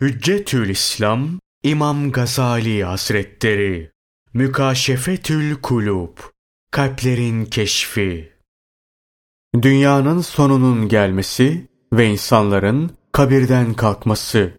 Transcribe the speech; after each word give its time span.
Hüccetül 0.00 0.68
İslam 0.68 1.28
İmam 1.62 2.12
Gazali 2.12 2.84
Hazretleri. 2.84 3.90
Mükaşefetül 4.34 5.54
Kulub 5.54 6.18
Kalplerin 6.70 7.44
Keşfi. 7.44 8.32
Dünyanın 9.62 10.20
sonunun 10.20 10.88
gelmesi 10.88 11.68
ve 11.92 12.06
insanların 12.06 12.90
kabirden 13.12 13.74
kalkması. 13.74 14.52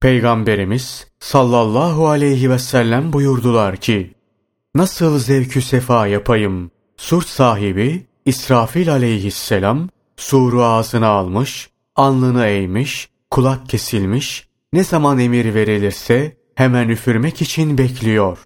Peygamberimiz 0.00 1.06
sallallahu 1.18 2.08
aleyhi 2.08 2.50
ve 2.50 2.58
sellem 2.58 3.12
buyurdular 3.12 3.76
ki 3.76 4.14
Nasıl 4.74 5.18
zevkü 5.18 5.62
sefa 5.62 6.06
yapayım? 6.06 6.70
Sur 6.96 7.22
sahibi 7.22 8.06
İsrafil 8.24 8.92
aleyhisselam 8.92 9.88
suru 10.16 10.62
ağzına 10.62 11.08
almış, 11.08 11.70
alnını 11.96 12.46
eğmiş, 12.46 13.08
kulak 13.30 13.68
kesilmiş, 13.68 14.48
ne 14.72 14.84
zaman 14.84 15.18
emir 15.18 15.54
verilirse 15.54 16.36
hemen 16.54 16.88
üfürmek 16.88 17.42
için 17.42 17.78
bekliyor. 17.78 18.38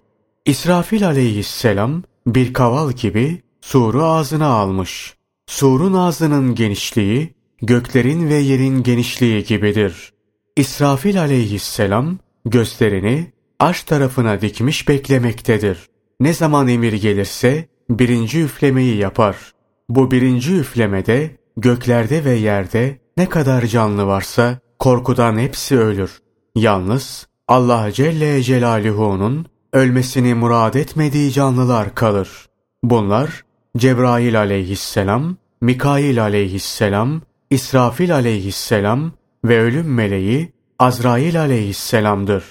İsrafil 0.45 1.07
aleyhisselam 1.07 2.03
bir 2.27 2.53
kaval 2.53 2.91
gibi 2.91 3.41
suru 3.61 4.03
ağzına 4.03 4.47
almış. 4.47 5.13
Surun 5.47 5.93
ağzının 5.93 6.55
genişliği 6.55 7.33
göklerin 7.61 8.29
ve 8.29 8.35
yerin 8.35 8.83
genişliği 8.83 9.43
gibidir. 9.43 10.13
İsrafil 10.55 11.21
aleyhisselam 11.21 12.17
gözlerini 12.45 13.31
aş 13.59 13.83
tarafına 13.83 14.41
dikmiş 14.41 14.87
beklemektedir. 14.87 15.77
Ne 16.19 16.33
zaman 16.33 16.67
emir 16.67 16.93
gelirse 16.93 17.67
birinci 17.89 18.43
üflemeyi 18.43 18.97
yapar. 18.97 19.37
Bu 19.89 20.11
birinci 20.11 20.55
üflemede 20.55 21.31
göklerde 21.57 22.25
ve 22.25 22.31
yerde 22.31 22.97
ne 23.17 23.29
kadar 23.29 23.65
canlı 23.65 24.05
varsa 24.05 24.59
korkudan 24.83 25.37
hepsi 25.37 25.79
ölür. 25.79 26.21
Yalnız 26.55 27.27
Allah 27.47 27.91
Celle 27.91 28.43
Celaluhu'nun 28.43 29.45
ölmesini 29.73 30.33
murad 30.33 30.73
etmediği 30.73 31.31
canlılar 31.31 31.95
kalır. 31.95 32.29
Bunlar 32.83 33.43
Cebrail 33.77 34.39
aleyhisselam, 34.39 35.37
Mikail 35.61 36.21
aleyhisselam, 36.21 37.21
İsrafil 37.49 38.15
aleyhisselam 38.15 39.11
ve 39.45 39.61
ölüm 39.61 39.93
meleği 39.93 40.53
Azrail 40.79 41.39
aleyhisselamdır. 41.41 42.43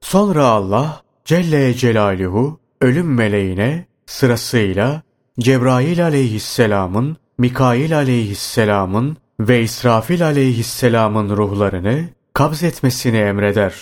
Sonra 0.00 0.44
Allah 0.44 1.02
Celle 1.24 1.74
Celaluhu 1.74 2.60
ölüm 2.80 3.14
meleğine 3.14 3.86
sırasıyla 4.06 5.02
Cebrail 5.38 6.04
aleyhisselamın, 6.04 7.16
Mikail 7.38 7.96
aleyhisselamın 7.96 9.16
ve 9.40 9.62
İsrafil 9.62 10.26
aleyhisselamın 10.26 11.36
ruhlarını 11.36 12.04
kabz 12.32 12.62
etmesini 12.62 13.16
emreder. 13.16 13.74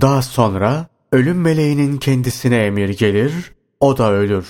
Daha 0.00 0.22
sonra 0.22 0.86
ölüm 1.12 1.40
meleğinin 1.40 1.98
kendisine 1.98 2.56
emir 2.56 2.88
gelir, 2.88 3.32
o 3.80 3.98
da 3.98 4.12
ölür. 4.12 4.46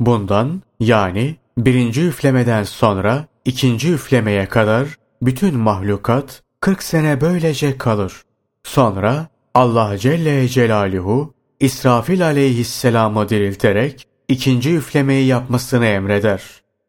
Bundan 0.00 0.62
yani 0.80 1.36
birinci 1.58 2.06
üflemeden 2.06 2.62
sonra 2.62 3.26
ikinci 3.44 3.92
üflemeye 3.92 4.46
kadar 4.46 4.88
bütün 5.22 5.58
mahlukat 5.58 6.42
40 6.60 6.82
sene 6.82 7.20
böylece 7.20 7.78
kalır. 7.78 8.22
Sonra 8.64 9.28
Allah 9.54 9.98
Celle 9.98 10.48
Celaluhu 10.48 11.34
İsrafil 11.60 12.26
aleyhisselamı 12.26 13.28
dirilterek 13.28 14.06
ikinci 14.28 14.76
üflemeyi 14.76 15.26
yapmasını 15.26 15.86
emreder. 15.86 16.42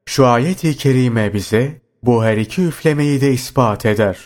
Şu 0.06 0.28
ayet-i 0.28 0.78
kerime 0.78 1.34
bize 1.34 1.81
bu 2.04 2.24
her 2.24 2.38
iki 2.38 2.62
üflemeyi 2.62 3.22
de 3.22 3.32
ispat 3.32 3.86
eder. 3.86 4.18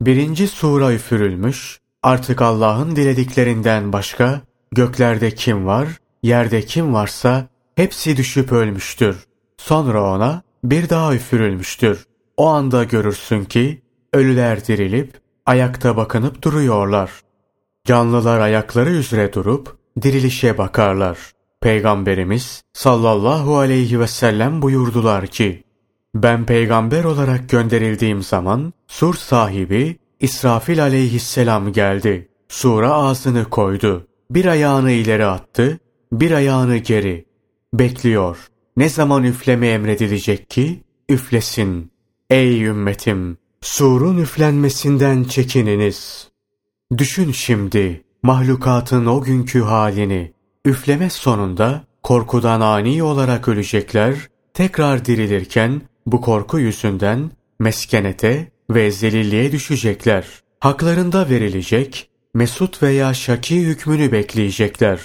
Birinci 0.00 0.48
sura 0.48 0.92
üfürülmüş, 0.92 1.78
artık 2.02 2.42
Allah'ın 2.42 2.96
dilediklerinden 2.96 3.92
başka 3.92 4.40
göklerde 4.72 5.30
kim 5.30 5.66
var, 5.66 5.88
yerde 6.22 6.62
kim 6.62 6.94
varsa 6.94 7.48
hepsi 7.76 8.16
düşüp 8.16 8.52
ölmüştür. 8.52 9.16
Sonra 9.56 10.14
ona 10.14 10.42
bir 10.64 10.88
daha 10.88 11.14
üfürülmüştür. 11.14 12.06
O 12.36 12.46
anda 12.46 12.84
görürsün 12.84 13.44
ki 13.44 13.82
ölüler 14.12 14.66
dirilip 14.66 15.20
ayakta 15.46 15.96
bakınıp 15.96 16.42
duruyorlar. 16.42 17.10
Canlılar 17.84 18.40
ayakları 18.40 18.90
üzere 18.90 19.32
durup 19.32 19.78
dirilişe 20.02 20.58
bakarlar. 20.58 21.18
Peygamberimiz 21.60 22.62
sallallahu 22.72 23.58
aleyhi 23.58 24.00
ve 24.00 24.06
sellem 24.06 24.62
buyurdular 24.62 25.26
ki 25.26 25.64
ben 26.14 26.46
peygamber 26.46 27.04
olarak 27.04 27.48
gönderildiğim 27.48 28.22
zaman 28.22 28.72
sur 28.88 29.14
sahibi 29.14 29.96
İsrafil 30.20 30.82
aleyhisselam 30.82 31.72
geldi. 31.72 32.28
Sura 32.48 32.92
ağzını 32.92 33.44
koydu. 33.44 34.06
Bir 34.30 34.44
ayağını 34.44 34.92
ileri 34.92 35.26
attı, 35.26 35.78
bir 36.12 36.30
ayağını 36.30 36.76
geri. 36.76 37.24
Bekliyor. 37.74 38.38
Ne 38.76 38.88
zaman 38.88 39.24
üfleme 39.24 39.68
emredilecek 39.68 40.50
ki? 40.50 40.82
Üflesin. 41.08 41.92
Ey 42.30 42.64
ümmetim! 42.64 43.38
Surun 43.60 44.18
üflenmesinden 44.18 45.24
çekininiz. 45.24 46.28
Düşün 46.98 47.32
şimdi 47.32 48.04
mahlukatın 48.22 49.06
o 49.06 49.22
günkü 49.22 49.60
halini. 49.60 50.32
Üfleme 50.64 51.10
sonunda 51.10 51.84
korkudan 52.02 52.60
ani 52.60 53.02
olarak 53.02 53.48
ölecekler, 53.48 54.14
tekrar 54.54 55.04
dirilirken 55.04 55.82
bu 56.12 56.20
korku 56.20 56.58
yüzünden 56.58 57.30
meskenete 57.58 58.48
ve 58.70 58.90
zelilliğe 58.90 59.52
düşecekler. 59.52 60.26
Haklarında 60.60 61.28
verilecek, 61.28 62.10
mesut 62.34 62.82
veya 62.82 63.14
şaki 63.14 63.60
hükmünü 63.60 64.12
bekleyecekler. 64.12 65.00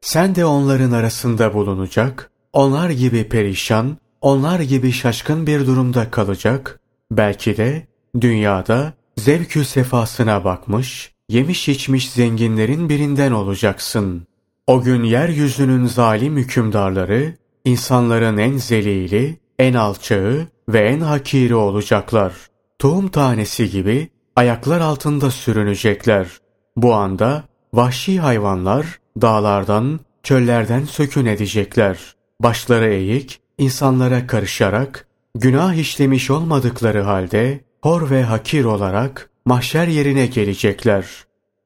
Sen 0.00 0.34
de 0.34 0.44
onların 0.44 0.92
arasında 0.92 1.54
bulunacak, 1.54 2.30
onlar 2.52 2.90
gibi 2.90 3.28
perişan, 3.28 3.96
onlar 4.20 4.60
gibi 4.60 4.92
şaşkın 4.92 5.46
bir 5.46 5.66
durumda 5.66 6.10
kalacak, 6.10 6.80
belki 7.10 7.56
de 7.56 7.86
dünyada 8.20 8.92
zevkü 9.16 9.64
sefasına 9.64 10.44
bakmış, 10.44 11.12
yemiş 11.28 11.68
içmiş 11.68 12.10
zenginlerin 12.10 12.88
birinden 12.88 13.32
olacaksın. 13.32 14.26
O 14.66 14.82
gün 14.82 15.02
yeryüzünün 15.02 15.86
zalim 15.86 16.36
hükümdarları, 16.36 17.34
insanların 17.64 18.36
en 18.36 18.56
zelili, 18.56 19.38
en 19.58 19.74
alçağı 19.74 20.46
ve 20.68 20.80
en 20.80 21.00
hakiri 21.00 21.54
olacaklar. 21.54 22.32
Tohum 22.78 23.08
tanesi 23.08 23.70
gibi 23.70 24.08
ayaklar 24.36 24.80
altında 24.80 25.30
sürünecekler. 25.30 26.28
Bu 26.76 26.94
anda 26.94 27.44
vahşi 27.74 28.20
hayvanlar 28.20 28.98
dağlardan, 29.20 30.00
çöllerden 30.22 30.84
sökün 30.84 31.26
edecekler. 31.26 31.98
Başları 32.40 32.88
eğik, 32.88 33.40
insanlara 33.58 34.26
karışarak, 34.26 35.06
günah 35.34 35.74
işlemiş 35.74 36.30
olmadıkları 36.30 37.02
halde 37.02 37.60
hor 37.82 38.10
ve 38.10 38.22
hakir 38.22 38.64
olarak 38.64 39.30
mahşer 39.44 39.86
yerine 39.86 40.26
gelecekler. 40.26 41.06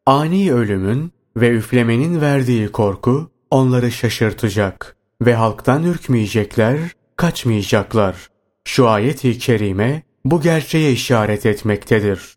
Ani 0.07 0.53
ölümün 0.53 1.13
ve 1.37 1.51
üflemenin 1.51 2.21
verdiği 2.21 2.69
korku 2.69 3.31
onları 3.51 3.93
şaşırtacak 3.93 4.97
ve 5.23 5.35
halktan 5.35 5.85
ürkmeyecekler, 5.85 6.79
kaçmayacaklar. 7.23 8.17
Şu 8.65 8.89
ayet-i 8.89 9.39
kerime 9.39 10.03
bu 10.25 10.41
gerçeğe 10.41 10.93
işaret 10.93 11.47
etmektedir. 11.47 12.35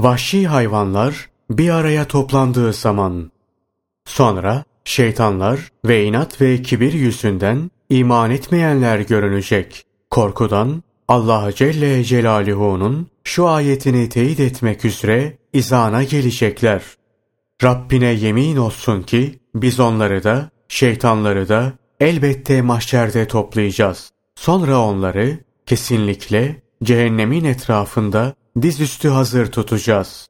Vahşi 0.00 0.46
hayvanlar 0.46 1.28
bir 1.50 1.70
araya 1.70 2.04
toplandığı 2.04 2.72
zaman 2.72 3.30
sonra 4.04 4.64
şeytanlar 4.84 5.72
ve 5.84 6.04
inat 6.04 6.40
ve 6.40 6.62
kibir 6.62 6.92
yüzünden 6.92 7.70
iman 7.90 8.30
etmeyenler 8.30 9.00
görünecek. 9.00 9.84
Korkudan 10.10 10.82
Allah 11.08 11.52
Celle 11.54 12.04
Celaluhu'nun 12.04 13.06
şu 13.24 13.48
ayetini 13.48 14.08
teyit 14.08 14.40
etmek 14.40 14.84
üzere 14.84 15.38
izana 15.52 16.02
gelecekler. 16.02 16.82
Rabbine 17.62 18.12
yemin 18.12 18.56
olsun 18.56 19.02
ki 19.02 19.38
biz 19.54 19.80
onları 19.80 20.24
da 20.24 20.50
şeytanları 20.68 21.48
da 21.48 21.72
elbette 22.00 22.62
mahşerde 22.62 23.28
toplayacağız. 23.28 24.15
Sonra 24.36 24.80
onları 24.80 25.38
kesinlikle 25.66 26.62
cehennemin 26.82 27.44
etrafında 27.44 28.34
dizüstü 28.62 29.08
hazır 29.08 29.46
tutacağız. 29.52 30.28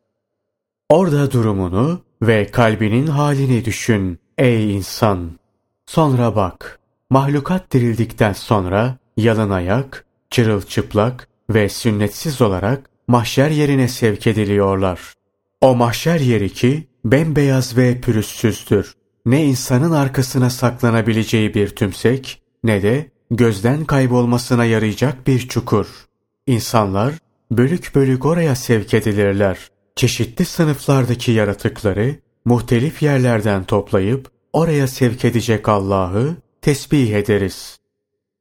Orada 0.89 1.31
durumunu 1.33 2.01
ve 2.23 2.47
kalbinin 2.47 3.07
halini 3.07 3.65
düşün 3.65 4.19
ey 4.39 4.77
insan. 4.77 5.31
Sonra 5.87 6.37
bak, 6.37 6.81
mahlukat 7.11 7.73
dirildikten 7.73 8.33
sonra 8.33 8.99
yalın 9.17 9.51
ayak, 9.51 10.05
çırılçıplak 10.31 11.29
ve 11.51 11.69
sünnetsiz 11.69 12.43
olarak 12.43 12.91
mahşer 13.09 13.51
yerine 13.51 13.89
sevk 13.89 14.27
ediliyorlar. 14.27 15.15
O 15.61 15.75
mahşer 15.75 16.21
yeri 16.21 16.53
ki 16.53 16.89
bembeyaz 17.05 17.77
ve 17.77 18.01
pürüzsüzdür. 18.01 18.95
Ne 19.27 19.45
insanın 19.45 19.93
arkasına 19.93 20.51
saklanabileceği 20.51 21.55
bir 21.55 21.69
tümsek 21.69 22.43
ne 22.65 22.83
de 22.83 23.11
gözden 23.31 23.85
kaybolmasına 23.85 24.65
yarayacak 24.65 25.27
bir 25.27 25.49
çukur. 25.49 25.87
İnsanlar 26.47 27.15
bölük 27.51 27.93
bölük 27.95 28.27
oraya 28.27 28.55
sevk 28.55 28.95
edilirler. 28.95 29.59
çeşitli 29.97 30.45
sınıflardaki 30.45 31.33
yaratıkları 31.33 32.17
muhtelif 32.45 33.03
yerlerden 33.03 33.65
toplayıp 33.65 34.31
oraya 34.53 34.89
sevk 34.89 35.25
edecek 35.25 35.69
Allah'ı 35.69 36.37
tesbih 36.63 37.15
ederiz. 37.15 37.79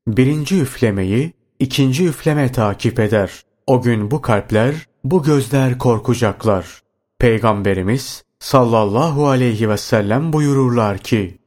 Birinci 0.07 0.61
üflemeyi 0.61 1.33
ikinci 1.59 2.07
üfleme 2.07 2.51
takip 2.51 2.99
eder. 2.99 3.41
O 3.67 3.81
gün 3.81 4.11
bu 4.11 4.21
kalpler, 4.21 4.75
bu 5.03 5.23
gözler 5.23 5.77
korkacaklar. 5.77 6.81
Peygamberimiz 7.19 8.23
sallallahu 8.39 9.27
aleyhi 9.27 9.69
ve 9.69 9.77
sellem 9.77 10.33
buyururlar 10.33 10.97
ki, 10.97 11.37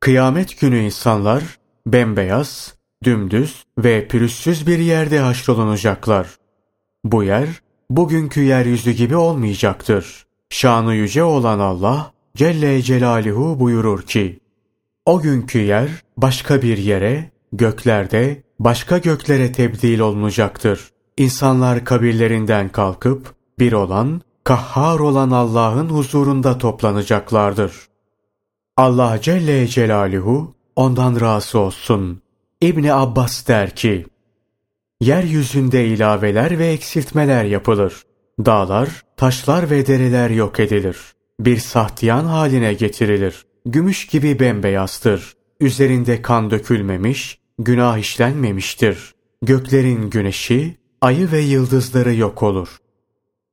Kıyamet 0.00 0.60
günü 0.60 0.78
insanlar 0.78 1.42
bembeyaz, 1.86 2.73
dümdüz 3.04 3.64
ve 3.78 4.08
pürüzsüz 4.08 4.66
bir 4.66 4.78
yerde 4.78 5.18
haşrolunacaklar. 5.18 6.26
Bu 7.04 7.24
yer, 7.24 7.48
bugünkü 7.90 8.40
yeryüzü 8.40 8.90
gibi 8.90 9.16
olmayacaktır. 9.16 10.26
Şanı 10.50 10.94
yüce 10.94 11.24
olan 11.24 11.58
Allah 11.58 12.12
Celle 12.36 12.82
Celaluhu 12.82 13.60
buyurur 13.60 14.02
ki, 14.02 14.40
O 15.06 15.20
günkü 15.20 15.58
yer 15.58 15.88
başka 16.16 16.62
bir 16.62 16.78
yere, 16.78 17.30
göklerde 17.52 18.42
başka 18.58 18.98
göklere 18.98 19.52
tebdil 19.52 20.00
olunacaktır. 20.00 20.90
İnsanlar 21.16 21.84
kabirlerinden 21.84 22.68
kalkıp 22.68 23.34
bir 23.58 23.72
olan, 23.72 24.20
kahhar 24.44 24.98
olan 24.98 25.30
Allah'ın 25.30 25.88
huzurunda 25.88 26.58
toplanacaklardır. 26.58 27.72
Allah 28.76 29.18
Celle 29.20 29.68
Celaluhu 29.68 30.54
ondan 30.76 31.20
razı 31.20 31.58
olsun. 31.58 32.23
İbni 32.64 32.92
Abbas 32.92 33.48
der 33.48 33.76
ki, 33.76 34.06
Yeryüzünde 35.00 35.86
ilaveler 35.86 36.58
ve 36.58 36.66
eksiltmeler 36.66 37.44
yapılır. 37.44 38.02
Dağlar, 38.44 39.02
taşlar 39.16 39.70
ve 39.70 39.86
dereler 39.86 40.30
yok 40.30 40.60
edilir. 40.60 40.96
Bir 41.40 41.56
sahtiyan 41.56 42.24
haline 42.24 42.74
getirilir. 42.74 43.46
Gümüş 43.66 44.06
gibi 44.06 44.40
bembeyazdır. 44.40 45.32
Üzerinde 45.60 46.22
kan 46.22 46.50
dökülmemiş, 46.50 47.38
günah 47.58 47.98
işlenmemiştir. 47.98 49.14
Göklerin 49.42 50.10
güneşi, 50.10 50.76
ayı 51.00 51.32
ve 51.32 51.40
yıldızları 51.40 52.14
yok 52.14 52.42
olur. 52.42 52.78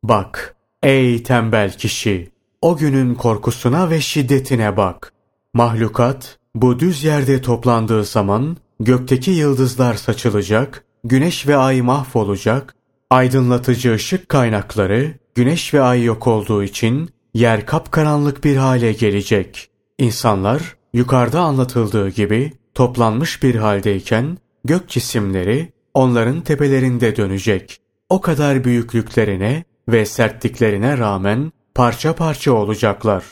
Bak, 0.04 0.56
ey 0.84 1.24
tembel 1.24 1.78
kişi, 1.78 2.32
o 2.62 2.78
günün 2.78 3.16
korkusuna 3.16 3.90
ve 3.90 4.02
şiddetine 4.02 4.78
bak. 4.78 5.14
Mahlukat, 5.54 6.40
bu 6.56 6.80
düz 6.80 7.04
yerde 7.04 7.42
toplandığı 7.42 8.04
zaman 8.04 8.58
gökteki 8.84 9.32
yıldızlar 9.32 9.94
saçılacak, 9.94 10.84
güneş 11.04 11.48
ve 11.48 11.56
ay 11.56 11.82
mahvolacak, 11.82 12.76
aydınlatıcı 13.10 13.94
ışık 13.94 14.30
kaynakları 14.30 15.14
güneş 15.36 15.74
ve 15.74 15.82
ay 15.82 16.04
yok 16.04 16.28
olduğu 16.28 16.64
için 16.64 17.10
yer 17.34 17.66
kapkaranlık 17.66 18.44
bir 18.44 18.56
hale 18.56 18.94
gelecek. 18.94 19.70
İnsanlar 19.98 20.76
yukarıda 20.94 21.42
anlatıldığı 21.42 22.10
gibi 22.10 22.54
toplanmış 22.74 23.44
bir 23.44 23.56
haldeyken 23.56 24.38
gök 24.66 24.90
cisimleri 24.90 25.74
onların 25.94 26.42
tepelerinde 26.42 27.16
dönecek. 27.16 27.78
O 28.10 28.22
kadar 28.22 28.64
büyüklüklerine 28.64 29.64
ve 29.90 30.06
sertliklerine 30.06 30.98
rağmen 30.98 31.52
parça 31.76 32.16
parça 32.16 32.54
olacaklar. 32.54 33.24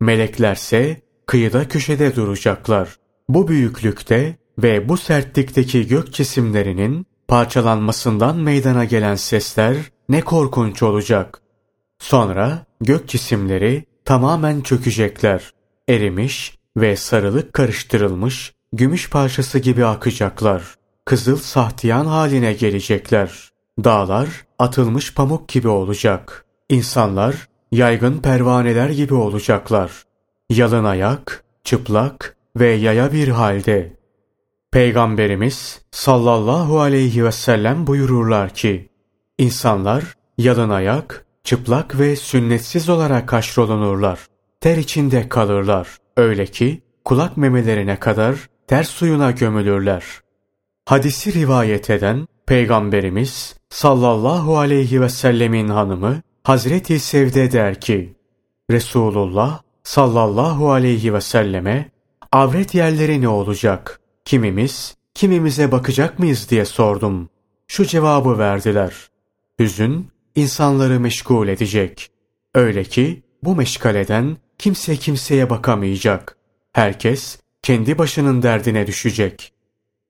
Meleklerse 0.00 1.00
kıyıda 1.26 1.68
köşede 1.68 2.16
duracaklar. 2.16 2.96
Bu 3.28 3.48
büyüklükte 3.48 4.39
ve 4.62 4.88
bu 4.88 4.96
sertlikteki 4.96 5.86
gök 5.86 6.12
cisimlerinin 6.12 7.06
parçalanmasından 7.28 8.36
meydana 8.36 8.84
gelen 8.84 9.14
sesler 9.14 9.76
ne 10.08 10.20
korkunç 10.20 10.82
olacak. 10.82 11.42
Sonra 11.98 12.66
gök 12.80 13.08
cisimleri 13.08 13.84
tamamen 14.04 14.60
çökecekler. 14.60 15.50
Erimiş 15.88 16.58
ve 16.76 16.96
sarılık 16.96 17.52
karıştırılmış 17.52 18.52
gümüş 18.72 19.10
parçası 19.10 19.58
gibi 19.58 19.86
akacaklar. 19.86 20.74
Kızıl 21.04 21.36
sahtiyan 21.36 22.06
haline 22.06 22.52
gelecekler. 22.52 23.50
Dağlar 23.84 24.28
atılmış 24.58 25.14
pamuk 25.14 25.48
gibi 25.48 25.68
olacak. 25.68 26.44
İnsanlar 26.68 27.48
yaygın 27.72 28.18
pervaneler 28.18 28.88
gibi 28.88 29.14
olacaklar. 29.14 29.90
Yalın 30.50 30.84
ayak, 30.84 31.44
çıplak 31.64 32.36
ve 32.56 32.68
yaya 32.68 33.12
bir 33.12 33.28
halde. 33.28 33.99
Peygamberimiz 34.72 35.80
sallallahu 35.90 36.80
aleyhi 36.80 37.24
ve 37.24 37.32
sellem 37.32 37.86
buyururlar 37.86 38.54
ki, 38.54 38.88
insanlar 39.38 40.04
yalın 40.38 40.70
ayak, 40.70 41.26
çıplak 41.44 41.98
ve 41.98 42.16
sünnetsiz 42.16 42.88
olarak 42.88 43.32
haşrolunurlar. 43.32 44.26
Ter 44.60 44.76
içinde 44.76 45.28
kalırlar. 45.28 45.88
Öyle 46.16 46.46
ki 46.46 46.82
kulak 47.04 47.36
memelerine 47.36 47.96
kadar 47.96 48.36
ter 48.66 48.84
suyuna 48.84 49.30
gömülürler. 49.30 50.04
Hadisi 50.84 51.34
rivayet 51.34 51.90
eden 51.90 52.26
Peygamberimiz 52.46 53.56
sallallahu 53.70 54.58
aleyhi 54.58 55.00
ve 55.00 55.08
sellemin 55.08 55.68
hanımı 55.68 56.22
Hazreti 56.44 57.00
Sevde 57.00 57.52
der 57.52 57.80
ki, 57.80 58.14
Resulullah 58.70 59.62
sallallahu 59.82 60.72
aleyhi 60.72 61.14
ve 61.14 61.20
selleme 61.20 61.90
avret 62.32 62.74
yerleri 62.74 63.20
ne 63.20 63.28
olacak? 63.28 63.99
Kimimiz, 64.24 64.96
kimimize 65.14 65.72
bakacak 65.72 66.18
mıyız 66.18 66.50
diye 66.50 66.64
sordum. 66.64 67.28
Şu 67.68 67.84
cevabı 67.84 68.38
verdiler. 68.38 69.10
Hüzün 69.60 70.08
insanları 70.34 71.00
meşgul 71.00 71.48
edecek. 71.48 72.10
Öyle 72.54 72.84
ki 72.84 73.22
bu 73.42 73.56
meşgaleden 73.56 74.36
kimse 74.58 74.96
kimseye 74.96 75.50
bakamayacak. 75.50 76.36
Herkes 76.72 77.38
kendi 77.62 77.98
başının 77.98 78.42
derdine 78.42 78.86
düşecek. 78.86 79.52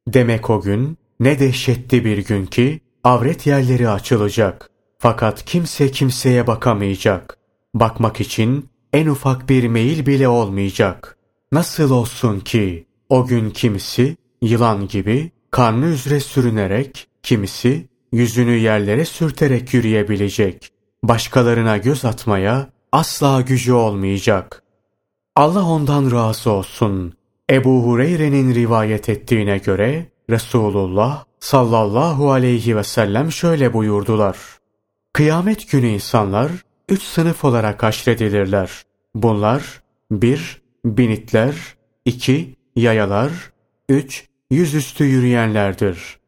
Demek 0.09 0.51
o 0.51 0.61
gün 0.61 0.99
ne 1.21 1.39
dehşetli 1.39 2.05
bir 2.05 2.19
gün 2.19 2.47
ki 2.47 2.81
avret 3.05 3.47
yerleri 3.47 3.89
açılacak. 3.89 4.71
Fakat 4.99 5.45
kimse 5.45 5.91
kimseye 5.91 6.47
bakamayacak. 6.47 7.39
Bakmak 7.75 8.21
için 8.21 8.69
en 8.93 9.07
ufak 9.07 9.49
bir 9.49 9.69
meyil 9.69 10.07
bile 10.07 10.29
olmayacak. 10.29 11.19
Nasıl 11.53 11.91
olsun 11.91 12.41
ki 12.41 12.87
o 13.11 13.27
gün 13.27 13.51
kimisi 13.51 14.17
yılan 14.43 14.89
gibi 14.89 15.31
karnı 15.51 15.87
üzere 15.87 16.21
sürünerek, 16.21 17.09
kimisi 17.23 17.89
yüzünü 18.12 18.57
yerlere 18.57 19.05
sürterek 19.05 19.75
yürüyebilecek. 19.75 20.73
Başkalarına 21.05 21.77
göz 21.77 22.05
atmaya 22.05 22.71
asla 22.93 23.41
gücü 23.41 23.73
olmayacak. 23.73 24.62
Allah 25.37 25.64
ondan 25.64 26.12
razı 26.12 26.50
olsun. 26.50 27.14
Ebu 27.50 27.83
Hureyre'nin 27.83 28.55
rivayet 28.55 29.09
ettiğine 29.09 29.59
göre 29.59 30.07
Resulullah 30.31 31.25
sallallahu 31.40 32.31
aleyhi 32.31 32.76
ve 32.76 32.85
sellem 32.85 33.33
şöyle 33.33 33.73
buyurdular. 33.73 34.37
Kıyamet 35.12 35.71
günü 35.71 35.87
insanlar 35.87 36.50
üç 36.88 37.02
sınıf 37.02 37.45
olarak 37.45 37.83
haşredilirler. 37.83 38.71
Bunlar 39.14 39.83
bir 40.11 40.61
Binitler, 40.85 41.55
iki 42.05 42.57
Yayalar, 42.80 43.52
üç 43.88 44.30
Yüzüstü 44.50 45.04
yürüyenlerdir. 45.04 46.18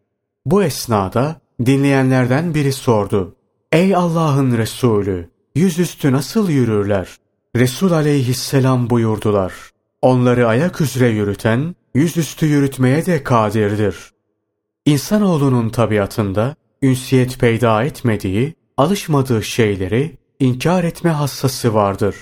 Bu 0.47 0.63
esnada 0.63 1.41
dinleyenlerden 1.67 2.55
biri 2.55 2.73
sordu. 2.73 3.37
Ey 3.73 3.97
Allah'ın 3.97 4.59
Resulü! 4.59 5.31
Yüzüstü 5.55 6.13
nasıl 6.13 6.51
yürürler? 6.51 7.09
Resul 7.57 7.93
aleyhisselam 7.93 8.91
buyurdular. 8.91 9.53
Onları 10.03 10.49
ayak 10.49 10.81
üzere 10.81 11.09
yürüten, 11.09 11.75
yüzüstü 11.95 12.47
yürütmeye 12.47 13.07
de 13.07 13.23
kadirdir. 13.23 13.97
İnsanoğlunun 14.87 15.69
tabiatında 15.69 16.55
ünsiyet 16.83 17.39
peyda 17.39 17.85
etmediği, 17.85 18.55
alışmadığı 18.77 19.43
şeyleri 19.43 20.19
inkar 20.41 20.85
etme 20.85 21.11
hassası 21.11 21.75
vardır. 21.75 22.17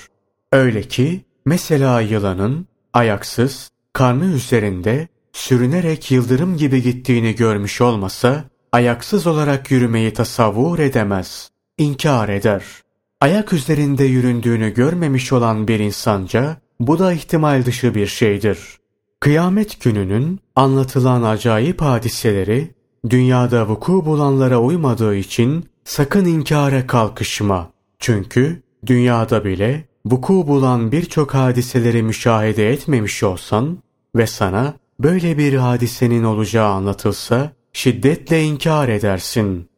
Öyle 0.52 0.82
ki 0.82 1.24
mesela 1.46 2.00
yılanın 2.00 2.66
ayaksız, 2.92 3.70
karnı 3.92 4.24
üzerinde 4.24 5.08
sürünerek 5.32 6.10
yıldırım 6.10 6.56
gibi 6.56 6.82
gittiğini 6.82 7.34
görmüş 7.34 7.80
olmasa, 7.80 8.44
ayaksız 8.72 9.26
olarak 9.26 9.70
yürümeyi 9.70 10.12
tasavvur 10.12 10.78
edemez, 10.78 11.50
inkar 11.78 12.28
eder. 12.28 12.64
Ayak 13.20 13.52
üzerinde 13.52 14.04
yüründüğünü 14.04 14.74
görmemiş 14.74 15.32
olan 15.32 15.68
bir 15.68 15.78
insanca, 15.78 16.56
bu 16.80 16.98
da 16.98 17.12
ihtimal 17.12 17.64
dışı 17.66 17.94
bir 17.94 18.06
şeydir. 18.06 18.58
Kıyamet 19.20 19.80
gününün 19.80 20.40
anlatılan 20.56 21.22
acayip 21.22 21.80
hadiseleri, 21.80 22.74
dünyada 23.10 23.68
vuku 23.68 24.06
bulanlara 24.06 24.58
uymadığı 24.60 25.16
için 25.16 25.64
sakın 25.84 26.24
inkara 26.24 26.86
kalkışma. 26.86 27.70
Çünkü 27.98 28.62
dünyada 28.86 29.44
bile 29.44 29.84
vuku 30.06 30.46
bulan 30.48 30.92
birçok 30.92 31.34
hadiseleri 31.34 32.02
müşahede 32.02 32.72
etmemiş 32.72 33.22
olsan 33.22 33.78
ve 34.16 34.26
sana 34.26 34.74
böyle 35.00 35.38
bir 35.38 35.54
hadisenin 35.54 36.24
olacağı 36.24 36.68
anlatılsa 36.68 37.52
şiddetle 37.72 38.42
inkar 38.42 38.88
edersin. 38.88 39.68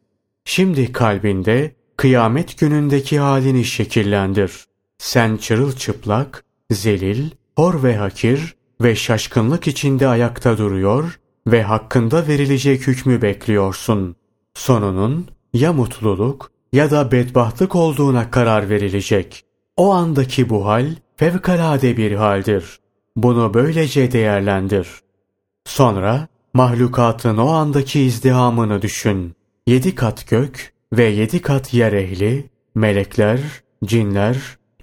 Şimdi 0.45 0.91
kalbinde 0.91 1.75
kıyamet 1.97 2.57
günündeki 2.57 3.19
halini 3.19 3.65
şekillendir. 3.65 4.65
Sen 4.97 5.37
çırılçıplak, 5.37 6.43
zelil, 6.71 7.29
hor 7.55 7.83
ve 7.83 7.97
hakir 7.97 8.55
ve 8.81 8.95
şaşkınlık 8.95 9.67
içinde 9.67 10.07
ayakta 10.07 10.57
duruyor 10.57 11.19
ve 11.47 11.63
hakkında 11.63 12.27
verilecek 12.27 12.87
hükmü 12.87 13.21
bekliyorsun. 13.21 14.15
Sonunun 14.53 15.27
ya 15.53 15.73
mutluluk 15.73 16.51
ya 16.73 16.91
da 16.91 17.11
bedbahtlık 17.11 17.75
olduğuna 17.75 18.31
karar 18.31 18.69
verilecek. 18.69 19.45
O 19.77 19.91
andaki 19.91 20.49
bu 20.49 20.65
hal 20.65 20.85
fevkalade 21.17 21.97
bir 21.97 22.11
haldir. 22.11 22.79
Bunu 23.15 23.53
böylece 23.53 24.11
değerlendir. 24.11 24.87
Sonra 25.65 26.27
mahlukatın 26.53 27.37
o 27.37 27.47
andaki 27.47 28.01
izdihamını 28.01 28.81
düşün. 28.81 29.35
Yedi 29.67 29.95
kat 29.95 30.27
gök 30.29 30.73
ve 30.93 31.03
yedi 31.03 31.41
kat 31.41 31.73
yer 31.73 31.93
ehli, 31.93 32.49
melekler, 32.75 33.39
cinler, 33.85 34.37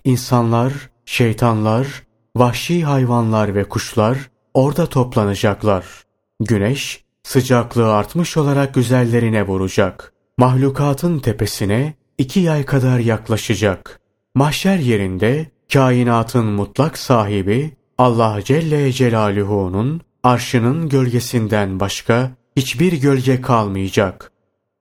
insanlar, 0.04 0.73
şeytanlar, 1.04 2.02
vahşi 2.37 2.85
hayvanlar 2.85 3.54
ve 3.54 3.64
kuşlar 3.64 4.30
orada 4.54 4.87
toplanacaklar. 4.87 5.87
Güneş 6.40 7.04
sıcaklığı 7.23 7.94
artmış 7.94 8.37
olarak 8.37 8.75
güzellerine 8.75 9.47
vuracak. 9.47 10.12
Mahlukatın 10.38 11.18
tepesine 11.18 11.94
iki 12.18 12.40
yay 12.40 12.64
kadar 12.64 12.99
yaklaşacak. 12.99 14.00
Mahşer 14.40 14.78
yerinde 14.78 15.47
kainatın 15.73 16.47
mutlak 16.47 16.99
sahibi 16.99 17.70
Allah 17.99 18.42
Celle 18.44 18.92
Celaluhu'nun 18.92 20.00
arşının 20.23 20.88
gölgesinden 20.88 21.80
başka 21.80 22.30
hiçbir 22.56 22.92
gölge 22.92 23.40
kalmayacak. 23.40 24.32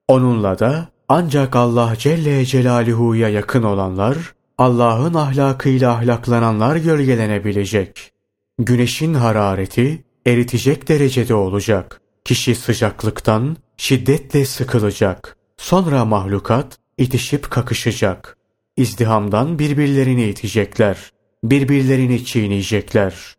Onunla 0.08 0.60
da 0.60 0.90
ancak 1.10 1.56
Allah 1.56 1.94
Celle 1.98 2.46
Celaluhu'ya 2.46 3.30
yakın 3.30 3.64
olanlar, 3.64 4.18
Allah'ın 4.58 5.14
ahlakıyla 5.14 5.92
ahlaklananlar 5.94 6.76
gölgelenebilecek. 6.76 8.12
Güneşin 8.60 9.14
harareti 9.14 10.04
eritecek 10.26 10.88
derecede 10.88 11.34
olacak. 11.34 12.02
Kişi 12.26 12.56
sıcaklıktan 12.56 13.58
şiddetle 13.78 14.46
sıkılacak. 14.46 15.38
Sonra 15.58 16.06
mahlukat 16.06 16.78
itişip 16.98 17.52
kakışacak. 17.52 18.39
İzdihamdan 18.80 19.60
birbirlerini 19.60 20.26
itecekler. 20.26 21.12
Birbirlerini 21.44 22.26
çiğneyecekler. 22.26 23.36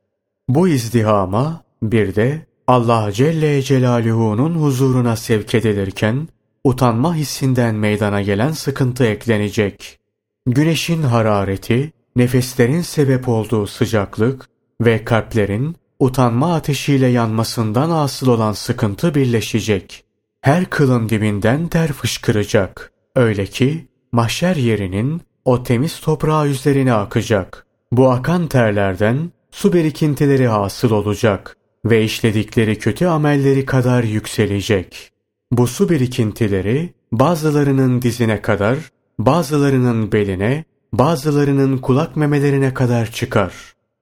Bu 0.48 0.68
izdihama 0.68 1.64
bir 1.82 2.14
de 2.14 2.46
Allah 2.66 3.12
Celle 3.12 3.62
Celaluhu'nun 3.62 4.54
huzuruna 4.54 5.16
sevk 5.16 5.54
edilirken 5.54 6.28
utanma 6.64 7.14
hissinden 7.14 7.74
meydana 7.74 8.22
gelen 8.22 8.52
sıkıntı 8.52 9.04
eklenecek. 9.04 9.98
Güneşin 10.46 11.02
harareti, 11.02 11.92
nefeslerin 12.16 12.82
sebep 12.82 13.28
olduğu 13.28 13.66
sıcaklık 13.66 14.48
ve 14.80 15.04
kalplerin 15.04 15.76
utanma 15.98 16.54
ateşiyle 16.54 17.06
yanmasından 17.06 17.90
asıl 17.90 18.26
olan 18.26 18.52
sıkıntı 18.52 19.14
birleşecek. 19.14 20.04
Her 20.40 20.64
kılın 20.64 21.08
dibinden 21.08 21.68
ter 21.68 21.92
fışkıracak. 21.92 22.92
Öyle 23.16 23.46
ki 23.46 23.88
mahşer 24.12 24.56
yerinin 24.56 25.22
o 25.44 25.62
temiz 25.62 26.00
toprağı 26.00 26.48
üzerine 26.48 26.92
akacak. 26.92 27.66
Bu 27.92 28.10
akan 28.10 28.46
terlerden 28.46 29.30
su 29.50 29.72
birikintileri 29.72 30.48
hasıl 30.48 30.90
olacak 30.90 31.56
ve 31.84 32.04
işledikleri 32.04 32.78
kötü 32.78 33.06
amelleri 33.06 33.66
kadar 33.66 34.04
yükselecek. 34.04 35.10
Bu 35.52 35.66
su 35.66 35.88
birikintileri 35.88 36.94
bazılarının 37.12 38.02
dizine 38.02 38.42
kadar, 38.42 38.78
bazılarının 39.18 40.12
beline, 40.12 40.64
bazılarının 40.92 41.78
kulak 41.78 42.16
memelerine 42.16 42.74
kadar 42.74 43.10
çıkar. 43.10 43.52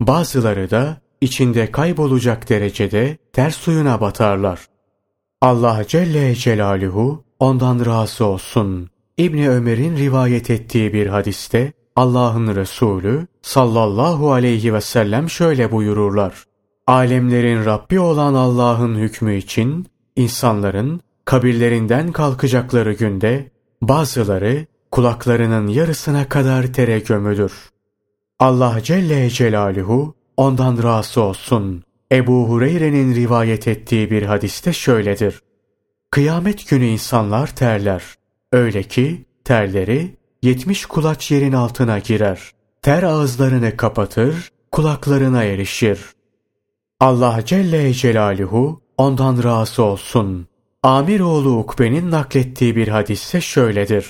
Bazıları 0.00 0.70
da 0.70 1.00
içinde 1.20 1.72
kaybolacak 1.72 2.48
derecede 2.48 3.16
ters 3.32 3.56
suyuna 3.56 4.00
batarlar. 4.00 4.66
Allah 5.40 5.84
Celle 5.88 6.34
Celaluhu 6.34 7.24
ondan 7.38 7.86
razı 7.86 8.24
olsun. 8.24 8.90
İbni 9.18 9.50
Ömer'in 9.50 9.96
rivayet 9.96 10.50
ettiği 10.50 10.92
bir 10.92 11.06
hadiste 11.06 11.72
Allah'ın 11.96 12.56
Resulü 12.56 13.26
sallallahu 13.42 14.32
aleyhi 14.32 14.74
ve 14.74 14.80
sellem 14.80 15.30
şöyle 15.30 15.72
buyururlar. 15.72 16.44
Alemlerin 16.86 17.64
Rabbi 17.64 18.00
olan 18.00 18.34
Allah'ın 18.34 18.94
hükmü 18.94 19.36
için 19.36 19.86
insanların 20.16 21.00
kabirlerinden 21.24 22.12
kalkacakları 22.12 22.92
günde 22.92 23.50
bazıları 23.82 24.66
kulaklarının 24.90 25.66
yarısına 25.66 26.28
kadar 26.28 26.72
tere 26.72 26.98
gömülür. 26.98 27.52
Allah 28.38 28.78
Celle 28.82 29.30
Celaluhu 29.30 30.14
ondan 30.36 30.82
razı 30.82 31.20
olsun. 31.20 31.82
Ebu 32.12 32.48
Hureyre'nin 32.48 33.14
rivayet 33.14 33.68
ettiği 33.68 34.10
bir 34.10 34.22
hadiste 34.22 34.72
şöyledir. 34.72 35.42
Kıyamet 36.10 36.68
günü 36.68 36.84
insanlar 36.84 37.46
terler. 37.46 38.17
Öyle 38.52 38.82
ki 38.82 39.24
terleri 39.44 40.16
yetmiş 40.42 40.86
kulaç 40.86 41.30
yerin 41.30 41.52
altına 41.52 41.98
girer. 41.98 42.52
Ter 42.82 43.02
ağızlarını 43.02 43.76
kapatır, 43.76 44.52
kulaklarına 44.72 45.44
erişir. 45.44 46.00
Allah 47.00 47.44
Celle 47.44 47.94
Celaluhu 47.94 48.82
ondan 48.96 49.44
razı 49.44 49.82
olsun. 49.82 50.46
Amiroğlu 50.82 51.58
Ukbe'nin 51.58 52.10
naklettiği 52.10 52.76
bir 52.76 52.88
hadisse 52.88 53.40
şöyledir. 53.40 54.06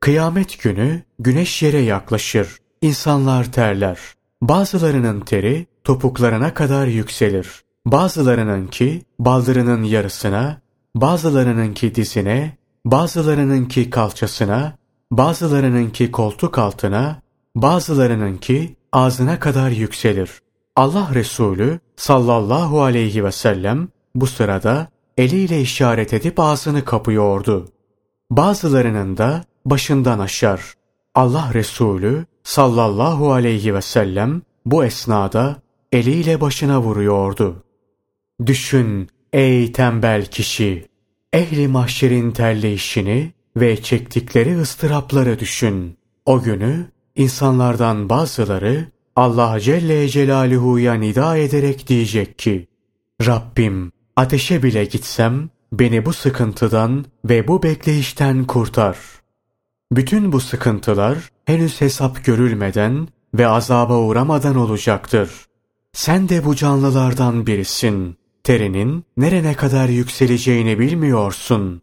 Kıyamet 0.00 0.62
günü 0.62 1.02
güneş 1.18 1.62
yere 1.62 1.78
yaklaşır. 1.78 2.56
İnsanlar 2.82 3.52
terler. 3.52 3.98
Bazılarının 4.42 5.20
teri 5.20 5.66
topuklarına 5.84 6.54
kadar 6.54 6.86
yükselir. 6.86 7.48
Bazılarınınki 7.86 9.02
baldırının 9.18 9.82
yarısına, 9.82 10.60
bazılarınınki 10.94 11.94
dizine, 11.94 12.57
bazılarınınki 12.92 13.90
kalçasına, 13.90 14.76
bazılarınınki 15.10 16.10
koltuk 16.12 16.58
altına, 16.58 17.22
bazılarınınki 17.54 18.76
ağzına 18.92 19.40
kadar 19.40 19.70
yükselir. 19.70 20.30
Allah 20.76 21.10
Resulü 21.14 21.80
sallallahu 21.96 22.82
aleyhi 22.82 23.24
ve 23.24 23.32
sellem 23.32 23.88
bu 24.14 24.26
sırada 24.26 24.88
eliyle 25.16 25.60
işaret 25.60 26.12
edip 26.12 26.40
ağzını 26.40 26.84
kapıyordu. 26.84 27.68
Bazılarının 28.30 29.16
da 29.16 29.44
başından 29.64 30.18
aşar. 30.18 30.74
Allah 31.14 31.50
Resulü 31.54 32.26
sallallahu 32.42 33.32
aleyhi 33.32 33.74
ve 33.74 33.82
sellem 33.82 34.42
bu 34.66 34.84
esnada 34.84 35.56
eliyle 35.92 36.40
başına 36.40 36.82
vuruyordu. 36.82 37.64
Düşün 38.46 39.08
ey 39.32 39.72
tembel 39.72 40.26
kişi! 40.26 40.97
Ehli 41.32 41.68
mahşerin 41.68 42.30
terleyişini 42.30 43.32
ve 43.56 43.82
çektikleri 43.82 44.60
ıstırapları 44.60 45.38
düşün. 45.38 45.98
O 46.26 46.42
günü 46.42 46.86
insanlardan 47.16 48.08
bazıları 48.08 48.86
Allah 49.16 49.60
Celle 49.60 50.08
Celaluhu'ya 50.08 50.94
nida 50.94 51.36
ederek 51.36 51.88
diyecek 51.88 52.38
ki 52.38 52.68
Rabbim 53.26 53.92
ateşe 54.16 54.62
bile 54.62 54.84
gitsem 54.84 55.50
beni 55.72 56.06
bu 56.06 56.12
sıkıntıdan 56.12 57.04
ve 57.24 57.48
bu 57.48 57.62
bekleyişten 57.62 58.44
kurtar. 58.44 58.98
Bütün 59.92 60.32
bu 60.32 60.40
sıkıntılar 60.40 61.18
henüz 61.44 61.80
hesap 61.80 62.24
görülmeden 62.24 63.08
ve 63.34 63.46
azaba 63.46 63.98
uğramadan 63.98 64.56
olacaktır. 64.56 65.30
Sen 65.92 66.28
de 66.28 66.44
bu 66.44 66.56
canlılardan 66.56 67.46
birisin. 67.46 68.17
Terinin 68.48 69.04
nerene 69.16 69.54
kadar 69.54 69.88
yükseleceğini 69.88 70.78
bilmiyorsun. 70.78 71.82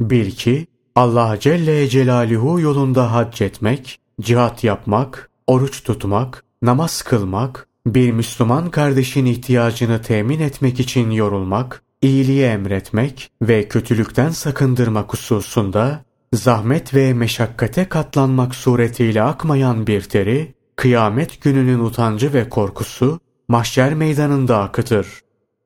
Bil 0.00 0.30
ki 0.30 0.66
Allah 0.94 1.36
Celle 1.40 1.88
Celaluhu 1.88 2.60
yolunda 2.60 3.12
hac 3.12 3.42
etmek, 3.42 4.00
cihat 4.20 4.64
yapmak, 4.64 5.30
oruç 5.46 5.84
tutmak, 5.84 6.44
namaz 6.62 7.02
kılmak, 7.02 7.68
bir 7.86 8.12
Müslüman 8.12 8.70
kardeşin 8.70 9.26
ihtiyacını 9.26 10.02
temin 10.02 10.40
etmek 10.40 10.80
için 10.80 11.10
yorulmak, 11.10 11.82
iyiliği 12.02 12.44
emretmek 12.44 13.30
ve 13.42 13.68
kötülükten 13.68 14.30
sakındırmak 14.30 15.12
hususunda 15.12 16.04
zahmet 16.34 16.94
ve 16.94 17.14
meşakkate 17.14 17.88
katlanmak 17.88 18.54
suretiyle 18.54 19.22
akmayan 19.22 19.86
bir 19.86 20.02
teri, 20.02 20.54
kıyamet 20.76 21.40
gününün 21.42 21.78
utancı 21.78 22.34
ve 22.34 22.48
korkusu 22.48 23.20
mahşer 23.48 23.94
meydanında 23.94 24.58
akıtır. 24.58 25.06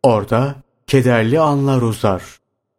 Orada 0.05 0.55
kederli 0.87 1.41
anlar 1.41 1.83
uzar. 1.83 2.23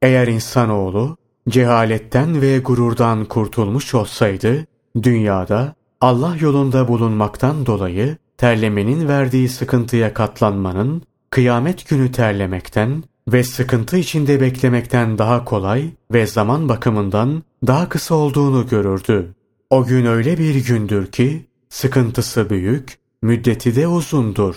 Eğer 0.02 0.28
insanoğlu 0.28 1.18
cehaletten 1.50 2.42
ve 2.42 2.60
gururdan 2.60 3.26
kurtulmuş 3.26 3.94
olsaydı, 3.94 4.66
dünyada 5.02 5.76
Allah 6.02 6.36
yolunda 6.40 6.88
bulunmaktan 6.88 7.66
dolayı 7.66 8.18
terlemenin 8.38 9.08
verdiği 9.08 9.50
sıkıntıya 9.50 10.14
katlanmanın, 10.14 11.02
kıyamet 11.30 11.90
günü 11.90 12.12
terlemekten 12.12 13.04
ve 13.28 13.44
sıkıntı 13.44 13.98
içinde 13.98 14.42
beklemekten 14.42 15.18
daha 15.18 15.46
kolay 15.46 15.90
ve 16.14 16.28
zaman 16.28 16.70
bakımından 16.70 17.44
daha 17.68 17.90
kısa 17.90 18.16
olduğunu 18.16 18.68
görürdü. 18.68 19.36
O 19.70 19.86
gün 19.86 20.06
öyle 20.06 20.38
bir 20.38 20.66
gündür 20.66 21.12
ki 21.12 21.46
sıkıntısı 21.70 22.50
büyük, 22.50 23.00
müddeti 23.22 23.76
de 23.76 23.88
uzundur. 23.88 24.56